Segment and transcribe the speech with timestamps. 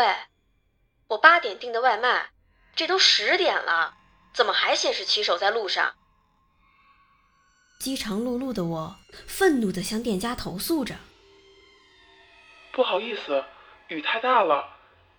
[0.00, 0.16] 喂，
[1.08, 2.30] 我八点订的外卖，
[2.74, 3.98] 这都十点了，
[4.32, 5.94] 怎么还显示骑手在路上？
[7.78, 10.96] 饥肠辘辘的我，愤怒地向店家投诉着
[12.72, 13.44] ：“不好意思，
[13.88, 14.70] 雨太大了，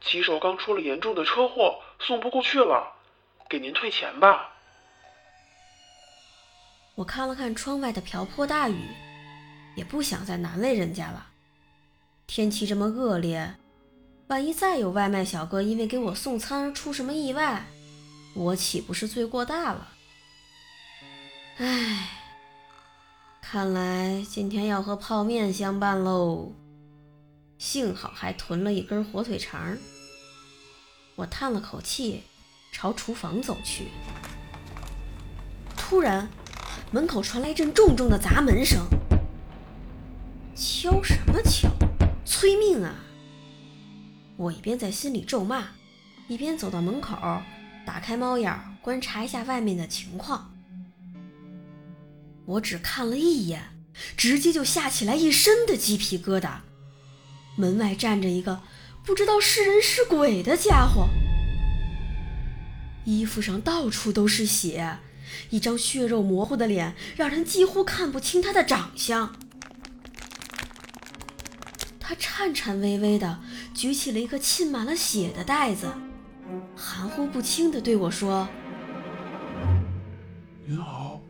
[0.03, 2.95] 骑手刚出了严重的车祸，送不过去了，
[3.47, 4.55] 给您退钱吧。”
[6.97, 8.89] 我看了看窗外的瓢泼大雨，
[9.75, 11.27] 也不想再难为人家了。
[12.25, 13.57] 天气这么恶劣。
[14.31, 17.65] 万一再有外卖小哥因为给我送餐出什么意外，
[18.33, 19.89] 我岂不是罪过大了？
[21.57, 22.07] 唉，
[23.41, 26.53] 看来今天要和泡面相伴喽。
[27.57, 29.77] 幸好还囤了一根火腿肠。
[31.17, 32.23] 我叹了口气，
[32.71, 33.89] 朝厨房走去。
[35.75, 36.29] 突然，
[36.91, 38.79] 门口传来一阵重重的砸门声。
[40.55, 41.69] 敲什么敲？
[42.23, 42.95] 催命啊！
[44.41, 45.67] 我一边在心里咒骂，
[46.27, 47.15] 一边走到门口，
[47.85, 50.51] 打开猫眼观察一下外面的情况。
[52.45, 53.61] 我只看了一眼，
[54.17, 56.55] 直接就吓起来一身的鸡皮疙瘩。
[57.55, 58.63] 门外站着一个
[59.05, 61.07] 不知道是人是鬼的家伙，
[63.05, 64.97] 衣服上到处都是血，
[65.51, 69.35] 一张血肉模糊的脸，让人几乎看不清他的长相。
[72.11, 73.39] 他颤颤巍巍地
[73.73, 75.87] 举起了一个浸满了血的袋子，
[76.75, 78.49] 含糊不清地对我说
[80.67, 81.21] ：“您好，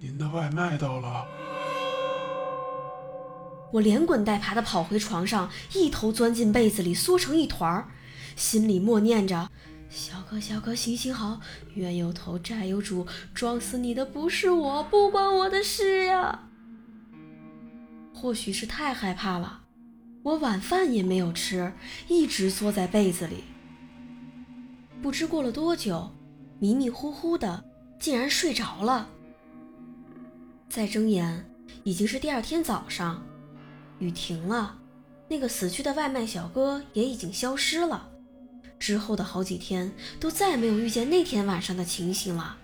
[0.00, 1.24] 您的外卖到了。”
[3.72, 7.86] 我连滚带爬地跑回床上，一头钻进被子里，缩成一团儿，
[8.34, 9.48] 心里默念着
[9.88, 11.38] ：“小哥，小哥，行行好，
[11.74, 16.48] 冤有头，债有主，撞死你的不是我，不关我的事呀。”
[18.12, 19.60] 或许是太害怕了。
[20.22, 21.72] 我晚饭也没有吃，
[22.06, 23.44] 一直缩在被子里。
[25.00, 26.10] 不知过了多久，
[26.58, 27.64] 迷迷糊糊的，
[27.98, 29.08] 竟然睡着了。
[30.68, 31.50] 再睁眼，
[31.84, 33.26] 已经是第二天早上，
[33.98, 34.78] 雨停了，
[35.26, 38.10] 那个死去的外卖小哥也已经消失了。
[38.78, 42.58] 之后的好几天，都再没有遇见那天晚上的情形了。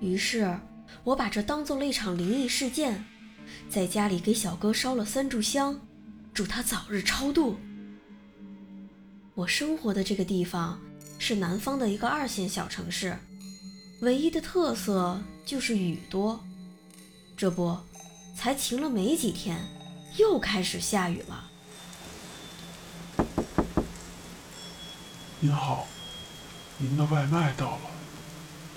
[0.00, 0.58] 于是，
[1.04, 3.04] 我把这当做了一场灵异事件，
[3.68, 5.80] 在家里给小哥烧了三炷香。
[6.34, 7.58] 祝他早日超度。
[9.34, 10.80] 我生活的这个地方
[11.18, 13.16] 是南方的一个二线小城市，
[14.00, 16.42] 唯一的特色就是雨多。
[17.36, 17.78] 这不，
[18.34, 19.58] 才晴了没几天，
[20.16, 21.50] 又开始下雨了。
[25.40, 25.86] 您好，
[26.78, 27.90] 您的外卖到了，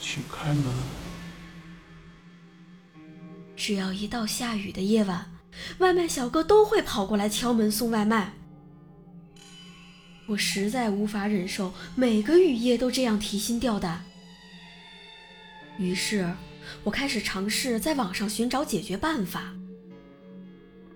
[0.02, 0.74] 请开门。
[3.56, 5.35] 只要一到下雨的夜晚。
[5.80, 8.34] 外卖小哥都会跑过来敲门送外卖，
[10.28, 14.04] 我实在无法忍受每个雨夜都这样提心吊胆。
[15.78, 16.34] 于是，
[16.84, 19.54] 我开始尝试在网上寻找解决办法。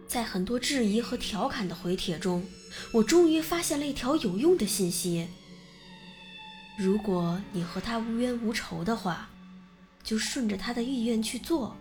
[0.07, 2.43] 在很多质疑和调侃的回帖中，
[2.93, 5.27] 我终于发现了一条有用的信息：
[6.77, 9.29] 如果你和他无冤无仇的话，
[10.01, 11.75] 就顺着他的意愿去做，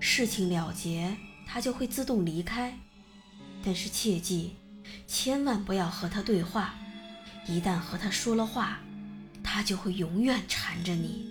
[0.00, 1.16] 事情了结。
[1.50, 2.78] 他就会自动离开，
[3.64, 4.56] 但是切记，
[5.06, 6.74] 千万不要和他对话。
[7.46, 8.80] 一旦和他说了话，
[9.42, 11.26] 他就会永远缠着你。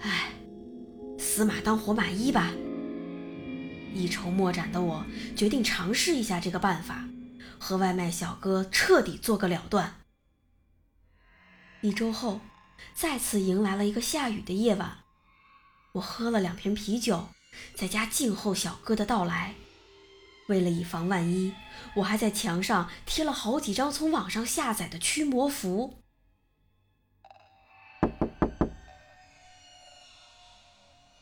[0.00, 0.32] 唉，
[1.16, 2.52] 死马当活马医吧。
[3.94, 5.06] 一筹莫展的我
[5.36, 7.08] 决定尝试一下这个办法，
[7.58, 10.00] 和外卖小哥彻底做个了断。
[11.82, 12.40] 一周后，
[12.92, 14.98] 再次迎来了一个下雨的夜晚，
[15.92, 17.28] 我喝了两瓶啤酒。
[17.74, 19.54] 在家静候小哥的到来。
[20.48, 21.52] 为了以防万一，
[21.96, 25.98] 我还在墙上贴了好几张从网上下载的驱魔符。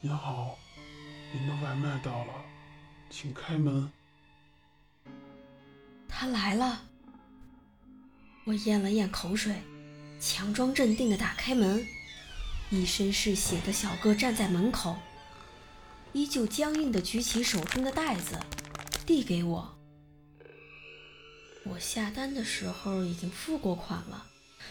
[0.00, 0.58] 您好，
[1.32, 2.34] 您的外卖到了，
[3.08, 3.90] 请开门。
[6.06, 6.82] 他来了。
[8.44, 9.62] 我咽了咽口水，
[10.20, 11.82] 强装镇定的打开门。
[12.68, 14.98] 一身是血的小哥站在门口。
[16.14, 18.38] 依旧僵硬地举起手中的袋子，
[19.04, 19.76] 递给我。
[21.64, 24.24] 我下单的时候已经付过款了，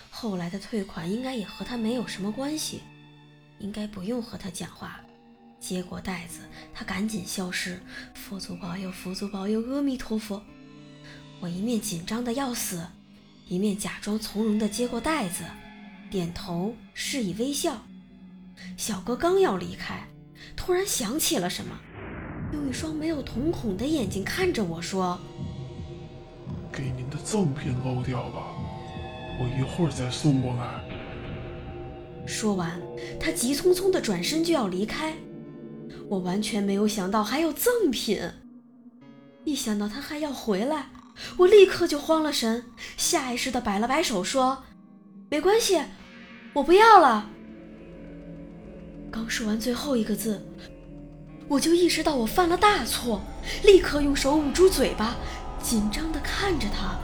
[0.10, 2.82] 后来的退款应该也和他没有什么关系，
[3.60, 5.02] 应该不用和他讲话。
[5.60, 6.40] 接过袋子，
[6.74, 7.82] 他赶紧消失。
[8.14, 10.42] 佛祖保佑，佛祖保佑，阿弥陀佛！
[11.42, 12.88] 我一面紧张的要死，
[13.48, 15.44] 一面假装从容的接过袋子，
[16.10, 17.82] 点头示意微笑。
[18.78, 20.08] 小哥刚要离开，
[20.56, 21.78] 突然想起了什么，
[22.54, 25.20] 用一双没有瞳孔的眼睛看着我说
[26.72, 28.56] ：“给您的赠品漏掉了，
[29.40, 30.82] 我一会儿再送过来。”
[32.26, 32.82] 说完，
[33.20, 35.14] 他急匆匆的转身就要离开。
[36.10, 38.22] 我完全没有想到还有赠品，
[39.44, 40.90] 一想到他还要回来，
[41.38, 42.64] 我立刻就慌了神，
[42.96, 44.64] 下意识的摆了摆手说
[45.30, 45.82] ：“没关系，
[46.54, 47.30] 我不要了。”
[49.14, 50.42] 刚说完最后一个字，
[51.48, 53.22] 我就意识到我犯了大错，
[53.64, 55.14] 立刻用手捂住嘴巴，
[55.62, 56.96] 紧张的看着他。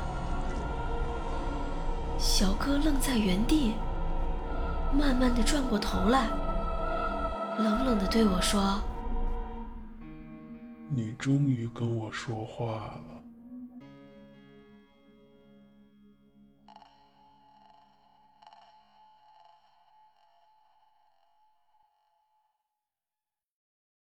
[2.17, 3.73] 小哥愣在原地，
[4.91, 6.27] 慢慢的转过头来，
[7.59, 8.81] 冷冷的对我说。
[10.89, 12.73] 你终于跟我说话
[13.07, 13.18] 了。